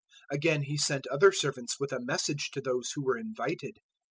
022:004 0.31 0.37
"Again 0.39 0.61
he 0.63 0.77
sent 0.79 1.05
other 1.11 1.31
servants 1.31 1.79
with 1.79 1.91
a 1.91 1.99
message 2.01 2.49
to 2.53 2.59
those 2.59 2.89
who 2.95 3.03
were 3.03 3.19
invited. 3.19 3.77